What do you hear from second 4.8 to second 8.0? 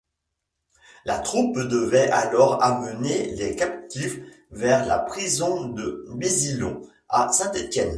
la prison de Bizillon à Saint-Étienne.